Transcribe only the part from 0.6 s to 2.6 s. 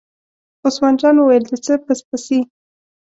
عثمان جان وویل: د څه پس پسي.